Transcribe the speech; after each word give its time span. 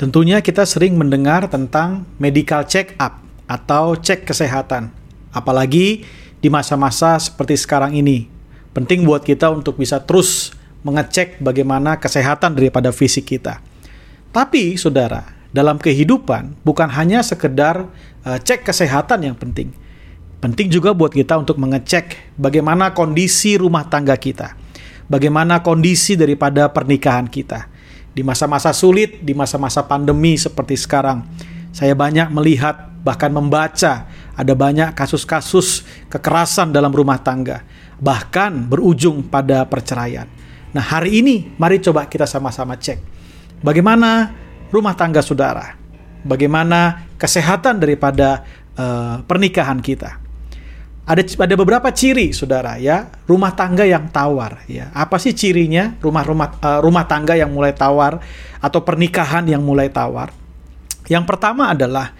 Tentunya 0.00 0.40
kita 0.40 0.64
sering 0.64 0.96
mendengar 0.96 1.44
tentang 1.52 2.08
medical 2.16 2.64
check 2.64 2.96
up 2.96 3.20
atau 3.44 3.92
cek 3.92 4.24
kesehatan. 4.24 4.88
Apalagi 5.28 6.08
di 6.40 6.48
masa-masa 6.48 7.20
seperti 7.20 7.60
sekarang 7.60 7.92
ini. 7.92 8.24
Penting 8.72 9.04
buat 9.04 9.20
kita 9.20 9.52
untuk 9.52 9.76
bisa 9.76 10.00
terus 10.00 10.56
mengecek 10.88 11.36
bagaimana 11.44 12.00
kesehatan 12.00 12.56
daripada 12.56 12.96
fisik 12.96 13.28
kita. 13.28 13.60
Tapi, 14.32 14.80
saudara, 14.80 15.36
dalam 15.52 15.76
kehidupan 15.76 16.64
bukan 16.64 16.88
hanya 16.96 17.20
sekedar 17.20 17.84
uh, 18.24 18.40
cek 18.40 18.64
kesehatan 18.64 19.20
yang 19.20 19.36
penting. 19.36 19.68
Penting 20.40 20.72
juga 20.72 20.96
buat 20.96 21.12
kita 21.12 21.36
untuk 21.36 21.60
mengecek 21.60 22.40
bagaimana 22.40 22.96
kondisi 22.96 23.60
rumah 23.60 23.84
tangga 23.84 24.16
kita. 24.16 24.56
Bagaimana 25.12 25.60
kondisi 25.60 26.16
daripada 26.16 26.72
pernikahan 26.72 27.28
kita 27.28 27.68
di 28.10 28.22
masa-masa 28.26 28.74
sulit, 28.74 29.22
di 29.22 29.32
masa-masa 29.36 29.86
pandemi 29.86 30.34
seperti 30.34 30.74
sekarang, 30.74 31.22
saya 31.70 31.94
banyak 31.94 32.30
melihat, 32.34 32.90
bahkan 33.02 33.30
membaca, 33.30 34.10
ada 34.34 34.52
banyak 34.56 34.92
kasus-kasus 34.96 35.86
kekerasan 36.10 36.74
dalam 36.74 36.90
rumah 36.90 37.22
tangga, 37.22 37.62
bahkan 38.02 38.50
berujung 38.66 39.26
pada 39.26 39.62
perceraian. 39.68 40.26
Nah, 40.70 40.82
hari 40.82 41.22
ini 41.22 41.54
mari 41.58 41.82
coba 41.82 42.06
kita 42.06 42.26
sama-sama 42.26 42.78
cek. 42.78 42.98
Bagaimana 43.60 44.32
rumah 44.70 44.94
tangga 44.94 45.22
saudara, 45.22 45.74
bagaimana 46.22 47.10
kesehatan 47.18 47.78
daripada 47.82 48.46
uh, 48.78 49.20
pernikahan 49.26 49.82
kita 49.82 50.29
ada 51.10 51.26
ada 51.26 51.54
beberapa 51.58 51.90
ciri 51.90 52.30
saudara 52.30 52.78
ya. 52.78 53.10
Rumah 53.26 53.52
tangga 53.58 53.82
yang 53.82 54.06
tawar 54.14 54.62
ya. 54.70 54.94
Apa 54.94 55.18
sih 55.18 55.34
cirinya? 55.34 55.98
Rumah 55.98 56.22
rumah 56.22 56.48
uh, 56.62 56.78
rumah 56.78 57.04
tangga 57.10 57.34
yang 57.34 57.50
mulai 57.50 57.74
tawar 57.74 58.22
atau 58.62 58.80
pernikahan 58.86 59.42
yang 59.50 59.58
mulai 59.58 59.90
tawar? 59.90 60.30
Yang 61.10 61.26
pertama 61.26 61.74
adalah 61.74 62.14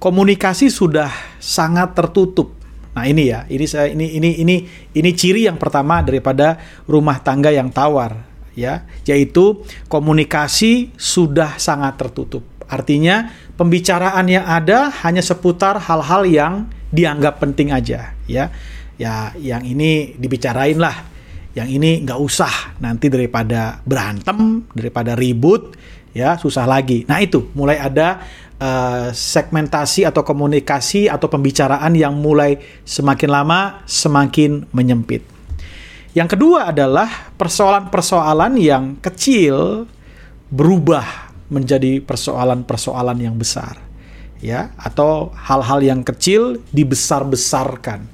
komunikasi 0.00 0.72
sudah 0.72 1.12
sangat 1.36 1.92
tertutup. 1.92 2.56
Nah 2.96 3.04
ini 3.04 3.28
ya 3.28 3.44
ini 3.52 3.66
saya 3.68 3.92
ini 3.92 4.16
ini 4.16 4.40
ini 4.40 4.56
ini 4.96 5.10
ciri 5.12 5.44
yang 5.44 5.60
pertama 5.60 6.00
daripada 6.00 6.56
rumah 6.88 7.20
tangga 7.20 7.52
yang 7.52 7.68
tawar 7.68 8.24
ya. 8.56 8.88
Yaitu 9.04 9.60
komunikasi 9.92 10.96
sudah 10.96 11.60
sangat 11.60 12.00
tertutup. 12.00 12.40
Artinya 12.72 13.28
pembicaraan 13.60 14.24
yang 14.32 14.48
ada 14.48 14.88
hanya 15.04 15.20
seputar 15.20 15.76
hal-hal 15.76 16.24
yang 16.24 16.54
dianggap 16.94 17.42
penting 17.42 17.74
aja 17.74 18.14
ya. 18.30 18.54
Ya 18.94 19.34
yang 19.34 19.66
ini 19.66 20.14
dibicarain 20.14 20.78
lah. 20.78 21.10
Yang 21.54 21.68
ini 21.78 21.90
nggak 22.06 22.18
usah 22.18 22.78
nanti 22.78 23.10
daripada 23.10 23.82
berantem 23.82 24.66
daripada 24.74 25.18
ribut 25.18 25.74
ya 26.14 26.38
susah 26.38 26.66
lagi. 26.66 27.02
Nah 27.10 27.18
itu 27.18 27.50
mulai 27.58 27.78
ada 27.82 28.22
uh, 28.58 29.10
segmentasi 29.10 30.06
atau 30.06 30.22
komunikasi 30.22 31.10
atau 31.10 31.26
pembicaraan 31.26 31.94
yang 31.98 32.14
mulai 32.14 32.58
semakin 32.86 33.30
lama 33.30 33.82
semakin 33.86 34.70
menyempit. 34.70 35.26
Yang 36.14 36.38
kedua 36.38 36.70
adalah 36.70 37.34
persoalan-persoalan 37.34 38.54
yang 38.62 39.02
kecil 39.02 39.90
berubah 40.46 41.34
menjadi 41.50 41.98
persoalan-persoalan 41.98 43.18
yang 43.18 43.34
besar 43.34 43.93
ya 44.44 44.76
atau 44.76 45.32
hal-hal 45.32 45.80
yang 45.80 46.00
kecil 46.04 46.60
dibesar-besarkan. 46.76 48.04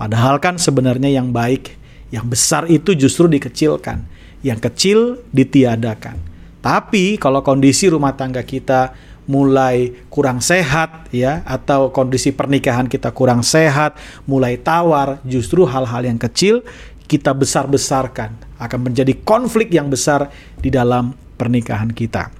Padahal 0.00 0.40
kan 0.40 0.56
sebenarnya 0.56 1.12
yang 1.12 1.28
baik, 1.28 1.76
yang 2.08 2.24
besar 2.24 2.64
itu 2.72 2.96
justru 2.96 3.28
dikecilkan, 3.28 4.00
yang 4.40 4.56
kecil 4.56 5.20
ditiadakan. 5.36 6.16
Tapi 6.64 7.20
kalau 7.20 7.44
kondisi 7.44 7.92
rumah 7.92 8.16
tangga 8.16 8.40
kita 8.40 8.96
mulai 9.28 10.06
kurang 10.08 10.38
sehat 10.38 11.10
ya 11.10 11.42
atau 11.44 11.90
kondisi 11.92 12.32
pernikahan 12.32 12.88
kita 12.88 13.12
kurang 13.12 13.44
sehat, 13.44 14.00
mulai 14.24 14.56
tawar, 14.56 15.20
justru 15.28 15.68
hal-hal 15.68 16.08
yang 16.08 16.16
kecil 16.16 16.64
kita 17.06 17.30
besar-besarkan 17.36 18.34
akan 18.58 18.80
menjadi 18.90 19.12
konflik 19.22 19.70
yang 19.70 19.92
besar 19.92 20.32
di 20.58 20.72
dalam 20.72 21.14
pernikahan 21.38 21.92
kita. 21.92 22.32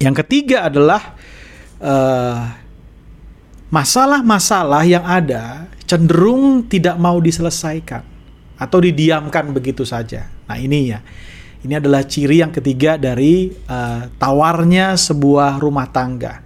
Yang 0.00 0.24
ketiga 0.24 0.66
adalah 0.66 1.14
masalah-masalah 3.72 4.82
uh, 4.86 4.90
yang 4.90 5.02
ada 5.02 5.66
cenderung 5.82 6.64
tidak 6.70 6.94
mau 6.96 7.18
diselesaikan 7.18 8.06
atau 8.56 8.78
didiamkan 8.78 9.50
begitu 9.50 9.82
saja. 9.82 10.30
Nah 10.46 10.56
ini 10.56 10.94
ya, 10.94 11.02
ini 11.66 11.74
adalah 11.74 12.06
ciri 12.06 12.40
yang 12.40 12.54
ketiga 12.54 12.94
dari 12.94 13.50
uh, 13.66 14.08
tawarnya 14.16 14.94
sebuah 14.94 15.58
rumah 15.58 15.90
tangga 15.90 16.40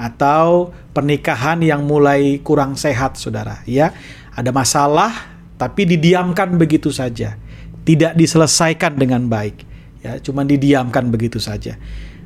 atau 0.00 0.72
pernikahan 0.96 1.60
yang 1.60 1.84
mulai 1.84 2.40
kurang 2.40 2.74
sehat, 2.74 3.20
saudara. 3.20 3.60
Ya, 3.68 3.92
ada 4.32 4.48
masalah 4.50 5.12
tapi 5.60 5.84
didiamkan 5.84 6.56
begitu 6.56 6.88
saja, 6.88 7.36
tidak 7.84 8.16
diselesaikan 8.16 8.96
dengan 8.96 9.28
baik. 9.28 9.69
Ya, 10.00 10.16
cuma 10.20 10.48
didiamkan 10.48 11.12
begitu 11.12 11.36
saja. 11.36 11.76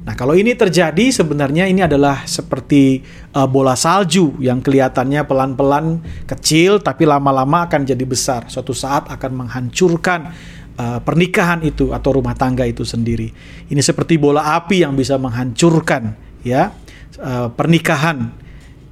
Nah, 0.04 0.12
kalau 0.12 0.36
ini 0.36 0.52
terjadi 0.52 1.08
sebenarnya 1.08 1.64
ini 1.64 1.80
adalah 1.80 2.28
seperti 2.28 3.00
uh, 3.32 3.48
bola 3.48 3.72
salju 3.72 4.36
yang 4.36 4.60
kelihatannya 4.60 5.24
pelan-pelan 5.24 6.04
kecil 6.28 6.84
tapi 6.84 7.08
lama-lama 7.08 7.64
akan 7.64 7.88
jadi 7.88 8.04
besar. 8.04 8.44
Suatu 8.52 8.76
saat 8.76 9.08
akan 9.08 9.48
menghancurkan 9.48 10.20
uh, 10.76 11.00
pernikahan 11.00 11.64
itu 11.64 11.96
atau 11.96 12.20
rumah 12.20 12.36
tangga 12.36 12.68
itu 12.68 12.84
sendiri. 12.84 13.32
Ini 13.72 13.80
seperti 13.80 14.20
bola 14.20 14.54
api 14.60 14.84
yang 14.84 14.92
bisa 14.92 15.16
menghancurkan 15.16 16.12
ya 16.44 16.76
uh, 17.24 17.48
pernikahan 17.56 18.28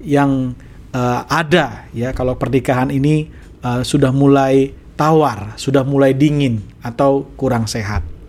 yang 0.00 0.56
uh, 0.96 1.28
ada 1.28 1.92
ya 1.92 2.16
kalau 2.16 2.40
pernikahan 2.40 2.88
ini 2.88 3.28
uh, 3.60 3.84
sudah 3.84 4.16
mulai 4.16 4.72
tawar, 4.96 5.60
sudah 5.60 5.84
mulai 5.84 6.16
dingin 6.16 6.64
atau 6.80 7.28
kurang 7.36 7.68
sehat. 7.68 8.21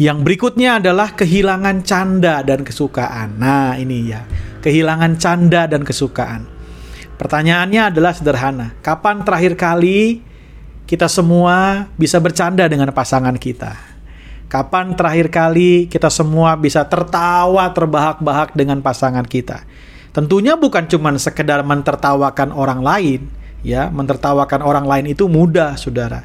Yang 0.00 0.24
berikutnya 0.24 0.80
adalah 0.80 1.12
kehilangan 1.12 1.84
canda 1.84 2.40
dan 2.40 2.64
kesukaan. 2.64 3.36
Nah, 3.36 3.76
ini 3.76 4.08
ya, 4.08 4.24
kehilangan 4.64 5.20
canda 5.20 5.68
dan 5.68 5.84
kesukaan. 5.84 6.48
Pertanyaannya 7.20 7.92
adalah 7.92 8.16
sederhana. 8.16 8.72
Kapan 8.80 9.20
terakhir 9.28 9.60
kali 9.60 10.24
kita 10.88 11.04
semua 11.04 11.84
bisa 12.00 12.16
bercanda 12.16 12.64
dengan 12.64 12.88
pasangan 12.96 13.36
kita? 13.36 13.76
Kapan 14.48 14.96
terakhir 14.96 15.28
kali 15.28 15.84
kita 15.92 16.08
semua 16.08 16.56
bisa 16.56 16.80
tertawa 16.88 17.68
terbahak-bahak 17.68 18.56
dengan 18.56 18.80
pasangan 18.80 19.28
kita? 19.28 19.68
Tentunya 20.16 20.56
bukan 20.56 20.88
cuma 20.88 21.12
sekedar 21.20 21.60
mentertawakan 21.60 22.56
orang 22.56 22.80
lain, 22.80 23.28
ya, 23.60 23.92
mentertawakan 23.92 24.64
orang 24.64 24.88
lain 24.88 25.12
itu 25.12 25.28
mudah, 25.28 25.76
Saudara. 25.76 26.24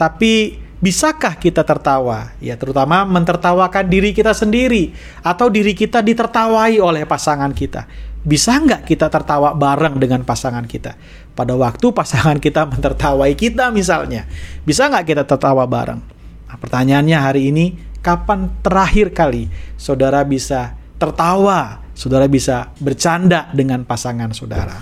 Tapi 0.00 0.56
Bisakah 0.80 1.36
kita 1.36 1.60
tertawa? 1.60 2.32
Ya, 2.40 2.56
terutama 2.56 3.04
mentertawakan 3.04 3.84
diri 3.84 4.16
kita 4.16 4.32
sendiri 4.32 4.96
atau 5.20 5.52
diri 5.52 5.76
kita 5.76 6.00
ditertawai 6.00 6.80
oleh 6.80 7.04
pasangan 7.04 7.52
kita. 7.52 7.84
Bisa 8.24 8.56
nggak 8.56 8.88
kita 8.88 9.12
tertawa 9.12 9.52
bareng 9.52 10.00
dengan 10.00 10.24
pasangan 10.24 10.64
kita? 10.64 10.96
Pada 11.36 11.52
waktu 11.52 11.84
pasangan 11.92 12.40
kita 12.40 12.64
mentertawai 12.64 13.28
kita 13.36 13.68
misalnya, 13.68 14.24
bisa 14.64 14.88
nggak 14.88 15.04
kita 15.04 15.22
tertawa 15.28 15.68
bareng? 15.68 16.00
Nah, 16.48 16.56
pertanyaannya 16.56 17.18
hari 17.28 17.52
ini, 17.52 17.76
kapan 18.00 18.48
terakhir 18.64 19.12
kali 19.12 19.52
saudara 19.76 20.24
bisa 20.24 20.80
tertawa, 20.96 21.84
saudara 21.92 22.24
bisa 22.24 22.72
bercanda 22.80 23.52
dengan 23.52 23.84
pasangan 23.84 24.32
saudara? 24.32 24.80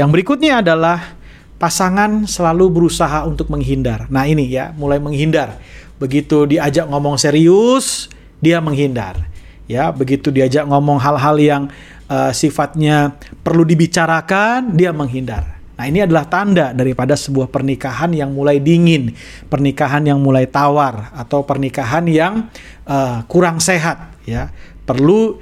Yang 0.00 0.08
berikutnya 0.16 0.64
adalah 0.64 1.19
pasangan 1.60 2.24
selalu 2.24 2.72
berusaha 2.72 3.28
untuk 3.28 3.52
menghindar. 3.52 4.08
Nah 4.08 4.24
ini 4.24 4.48
ya, 4.48 4.72
mulai 4.72 4.96
menghindar. 4.96 5.60
Begitu 6.00 6.48
diajak 6.48 6.88
ngomong 6.88 7.20
serius, 7.20 8.08
dia 8.40 8.64
menghindar. 8.64 9.28
Ya, 9.68 9.92
begitu 9.92 10.32
diajak 10.34 10.66
ngomong 10.66 10.98
hal-hal 10.98 11.36
yang 11.38 11.62
uh, 12.10 12.32
sifatnya 12.34 13.14
perlu 13.44 13.62
dibicarakan, 13.62 14.74
dia 14.74 14.90
menghindar. 14.90 15.60
Nah, 15.78 15.88
ini 15.88 16.02
adalah 16.02 16.26
tanda 16.26 16.74
daripada 16.74 17.14
sebuah 17.14 17.48
pernikahan 17.48 18.10
yang 18.12 18.34
mulai 18.34 18.58
dingin, 18.58 19.14
pernikahan 19.46 20.04
yang 20.04 20.18
mulai 20.18 20.50
tawar, 20.50 21.14
atau 21.14 21.46
pernikahan 21.46 22.04
yang 22.10 22.50
uh, 22.84 23.22
kurang 23.30 23.62
sehat. 23.62 24.10
Ya, 24.26 24.50
perlu 24.84 25.38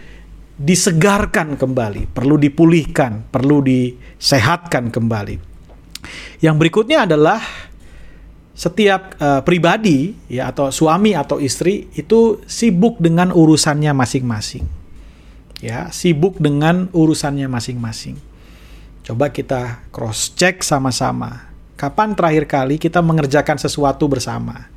disegarkan 0.60 1.56
kembali, 1.56 2.12
perlu 2.12 2.36
dipulihkan, 2.36 3.32
perlu 3.32 3.64
disehatkan 3.64 4.92
kembali. 4.92 5.47
Yang 6.38 6.54
berikutnya 6.60 7.04
adalah 7.08 7.42
setiap 8.58 9.14
uh, 9.22 9.38
pribadi 9.46 10.18
ya 10.26 10.50
atau 10.50 10.74
suami 10.74 11.14
atau 11.14 11.38
istri 11.38 11.86
itu 11.94 12.42
sibuk 12.50 12.98
dengan 12.98 13.30
urusannya 13.30 13.94
masing-masing. 13.94 14.66
Ya, 15.62 15.90
sibuk 15.94 16.38
dengan 16.42 16.90
urusannya 16.90 17.46
masing-masing. 17.46 18.18
Coba 19.06 19.30
kita 19.30 19.86
cross 19.94 20.34
check 20.34 20.66
sama-sama. 20.66 21.50
Kapan 21.78 22.18
terakhir 22.18 22.50
kali 22.50 22.82
kita 22.82 22.98
mengerjakan 22.98 23.58
sesuatu 23.62 24.10
bersama? 24.10 24.70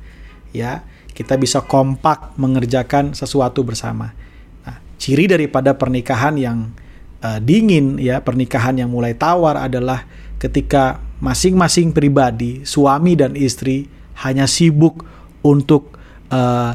Ya, 0.54 0.86
kita 1.12 1.34
bisa 1.34 1.62
kompak 1.62 2.34
mengerjakan 2.38 3.18
sesuatu 3.18 3.66
bersama. 3.66 4.14
Nah, 4.62 4.78
ciri 4.98 5.26
daripada 5.26 5.74
pernikahan 5.74 6.38
yang 6.38 6.70
uh, 7.18 7.38
dingin 7.42 7.98
ya, 7.98 8.22
pernikahan 8.22 8.78
yang 8.78 8.90
mulai 8.90 9.14
tawar 9.18 9.58
adalah 9.58 10.06
ketika 10.38 10.98
masing-masing 11.22 11.94
pribadi, 11.94 12.66
suami 12.66 13.14
dan 13.14 13.38
istri 13.38 13.86
hanya 14.26 14.50
sibuk 14.50 15.06
untuk 15.46 15.94
uh, 16.34 16.74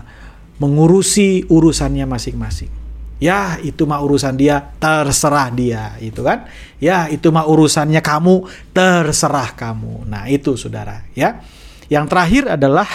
mengurusi 0.57 1.43
urusannya 1.51 2.07
masing-masing. 2.07 2.71
Ya, 3.17 3.57
itu 3.59 3.83
mah 3.89 3.99
urusan 3.99 4.37
dia, 4.37 4.71
terserah 4.77 5.49
dia, 5.51 5.97
itu 5.99 6.21
kan? 6.21 6.47
Ya, 6.77 7.09
itu 7.09 7.27
mah 7.33 7.49
urusannya 7.49 7.99
kamu, 7.99 8.47
terserah 8.71 9.57
kamu. 9.57 10.05
Nah, 10.05 10.29
itu 10.29 10.53
Saudara, 10.55 11.01
ya. 11.17 11.41
Yang 11.89 12.05
terakhir 12.13 12.43
adalah 12.55 12.87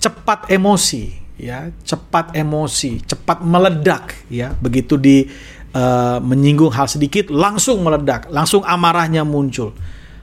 cepat 0.00 0.48
emosi, 0.48 1.14
ya, 1.36 1.68
cepat 1.84 2.32
emosi, 2.32 3.04
cepat 3.04 3.44
meledak, 3.44 4.24
ya. 4.32 4.56
Begitu 4.56 4.96
di 4.96 5.28
uh, 5.76 6.18
menyinggung 6.24 6.72
hal 6.72 6.88
sedikit 6.88 7.28
langsung 7.28 7.84
meledak, 7.84 8.32
langsung 8.32 8.64
amarahnya 8.64 9.20
muncul. 9.20 9.76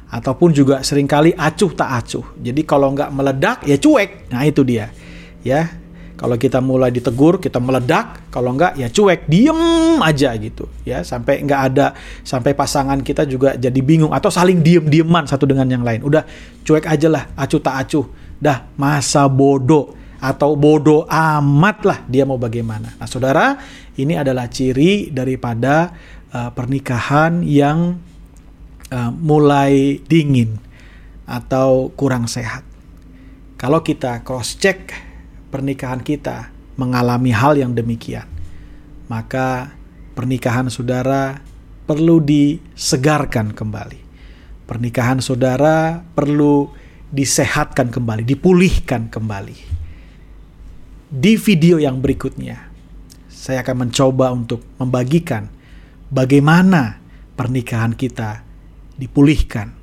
Ataupun 0.10 0.54
juga 0.54 0.86
sering 0.86 1.10
kali 1.10 1.34
acuh 1.34 1.72
tak 1.74 1.90
acuh. 1.90 2.26
Jadi 2.40 2.62
kalau 2.64 2.94
nggak 2.94 3.10
meledak 3.12 3.58
ya 3.66 3.76
cuek. 3.76 4.30
Nah, 4.32 4.46
itu 4.46 4.62
dia. 4.62 4.94
Ya, 5.46 5.78
kalau 6.16 6.40
kita 6.40 6.64
mulai 6.64 6.96
ditegur, 6.96 7.44
kita 7.44 7.60
meledak. 7.60 8.32
Kalau 8.32 8.56
enggak, 8.56 8.80
ya 8.80 8.88
cuek, 8.88 9.28
diem 9.28 10.00
aja 10.00 10.32
gitu. 10.40 10.72
Ya, 10.88 11.04
sampai 11.04 11.44
enggak 11.44 11.62
ada, 11.72 11.92
sampai 12.24 12.56
pasangan 12.56 13.04
kita 13.04 13.28
juga 13.28 13.60
jadi 13.60 13.80
bingung 13.84 14.16
atau 14.16 14.32
saling 14.32 14.64
diem-dieman 14.64 15.28
satu 15.28 15.44
dengan 15.44 15.68
yang 15.68 15.84
lain. 15.84 16.08
Udah 16.08 16.24
cuek 16.64 16.88
aja 16.88 17.08
lah, 17.12 17.24
acuh 17.36 17.60
tak 17.60 17.76
acuh. 17.84 18.06
Dah 18.40 18.68
masa 18.80 19.28
bodoh 19.28 19.96
atau 20.20 20.56
bodoh 20.56 21.04
amat 21.06 21.78
lah 21.84 22.00
dia 22.08 22.24
mau 22.24 22.40
bagaimana. 22.40 22.96
Nah, 22.96 23.08
saudara, 23.08 23.60
ini 24.00 24.16
adalah 24.16 24.48
ciri 24.48 25.12
daripada 25.12 25.92
uh, 26.32 26.50
pernikahan 26.56 27.44
yang 27.44 28.00
uh, 28.92 29.12
mulai 29.14 30.02
dingin 30.06 30.62
atau 31.26 31.90
kurang 31.98 32.30
sehat. 32.30 32.62
Kalau 33.58 33.82
kita 33.82 34.22
cross 34.22 34.60
check 34.60 34.94
pernikahan 35.50 36.04
kita 36.04 36.52
mengalami 36.76 37.32
hal 37.32 37.58
yang 37.58 37.72
demikian, 37.72 38.28
maka 39.08 39.74
pernikahan 40.14 40.70
saudara 40.70 41.42
perlu 41.90 42.22
disegarkan 42.22 43.56
kembali. 43.56 44.02
Pernikahan 44.66 45.22
saudara 45.22 46.02
perlu 46.18 46.70
disehatkan 47.14 47.94
kembali, 47.94 48.26
dipulihkan 48.26 49.08
kembali. 49.14 49.58
Di 51.06 51.38
video 51.38 51.78
yang 51.78 52.02
berikutnya, 52.02 52.74
saya 53.30 53.62
akan 53.62 53.88
mencoba 53.88 54.34
untuk 54.34 54.66
membagikan 54.82 55.48
bagaimana 56.10 56.98
pernikahan 57.38 57.94
kita 57.94 58.45
dipulihkan, 58.96 59.76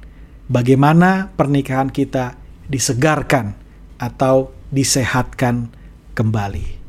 bagaimana 0.49 1.33
pernikahan 1.37 1.93
kita 1.93 2.37
disegarkan 2.69 3.57
atau 4.01 4.51
disehatkan 4.73 5.69
kembali. 6.17 6.81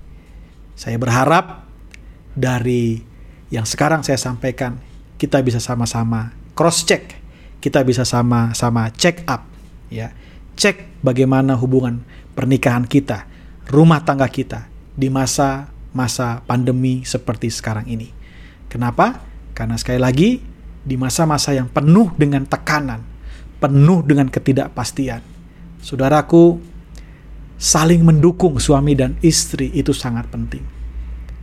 Saya 0.74 0.98
berharap 0.98 1.68
dari 2.34 3.04
yang 3.54 3.68
sekarang 3.68 4.02
saya 4.02 4.18
sampaikan, 4.18 4.80
kita 5.22 5.40
bisa 5.46 5.62
sama-sama 5.62 6.34
cross 6.58 6.84
check, 6.88 7.20
kita 7.62 7.86
bisa 7.86 8.04
sama-sama 8.04 8.90
check 8.96 9.22
up, 9.30 9.46
ya, 9.94 10.12
cek 10.58 11.04
bagaimana 11.06 11.54
hubungan 11.60 12.02
pernikahan 12.34 12.88
kita, 12.90 13.30
rumah 13.69 14.02
tangga 14.02 14.26
kita 14.28 14.68
di 14.98 15.10
masa-masa 15.14 16.42
pandemi 16.46 17.06
seperti 17.06 17.54
sekarang 17.54 17.86
ini. 17.86 18.10
Kenapa? 18.69 19.22
Karena 19.54 19.78
sekali 19.78 20.02
lagi 20.02 20.53
di 20.83 21.00
masa-masa 21.00 21.56
yang 21.56 21.71
penuh 21.71 22.12
dengan 22.19 22.44
tekanan, 22.44 23.01
penuh 23.63 24.03
dengan 24.03 24.27
ketidakpastian. 24.27 25.24
Saudaraku, 25.80 26.59
saling 27.56 28.03
mendukung 28.03 28.59
suami 28.59 28.91
dan 28.95 29.15
istri 29.24 29.71
itu 29.71 29.95
sangat 29.95 30.27
penting. 30.27 30.63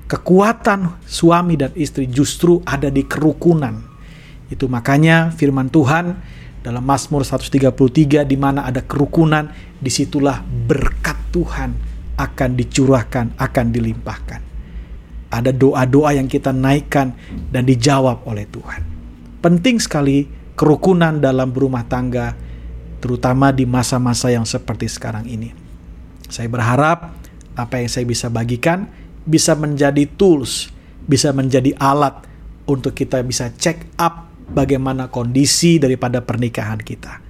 Kekuatan 0.05 1.01
suami 1.09 1.57
dan 1.57 1.73
istri 1.73 2.05
justru 2.05 2.61
ada 2.69 2.93
di 2.93 3.09
kerukunan. 3.09 3.81
Itu 4.53 4.69
makanya 4.69 5.33
firman 5.33 5.73
Tuhan 5.73 6.19
dalam 6.61 6.85
Mazmur 6.85 7.25
133 7.25 8.27
di 8.29 8.37
mana 8.37 8.69
ada 8.69 8.85
kerukunan, 8.85 9.49
di 9.81 9.89
situlah 9.89 10.45
berkat 10.45 11.17
Tuhan 11.33 11.71
akan 12.21 12.51
dicurahkan, 12.53 13.41
akan 13.41 13.67
dilimpahkan. 13.73 14.41
Ada 15.31 15.55
doa-doa 15.55 16.11
yang 16.19 16.27
kita 16.27 16.51
naikkan 16.51 17.15
dan 17.49 17.63
dijawab 17.65 18.27
oleh 18.27 18.45
Tuhan. 18.51 19.00
Penting 19.41 19.81
sekali 19.81 20.29
kerukunan 20.57 21.17
dalam 21.17 21.53
berumah 21.53 21.89
tangga, 21.89 22.37
terutama 23.01 23.51
di 23.51 23.65
masa-masa 23.65 24.29
yang 24.29 24.45
seperti 24.45 24.89
sekarang 24.89 25.25
ini. 25.25 25.57
Saya 26.29 26.47
berharap 26.47 27.17
apa 27.57 27.75
yang 27.81 27.91
saya 27.91 28.07
bisa 28.07 28.29
bagikan 28.31 28.87
bisa 29.29 29.53
menjadi 29.57 30.09
tools, 30.17 30.73
bisa 31.05 31.33
menjadi 31.35 31.77
alat 31.77 32.25
untuk 32.65 32.97
kita 32.97 33.21
bisa 33.27 33.53
check 33.57 33.87
up 34.01 34.31
bagaimana 34.51 35.11
kondisi 35.13 35.77
daripada 35.77 36.23
pernikahan 36.25 36.81
kita. 36.81 37.21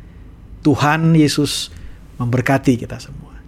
Tuhan 0.60 1.16
Yesus 1.16 1.72
memberkati 2.20 2.76
kita 2.76 3.00
semua. 3.00 3.39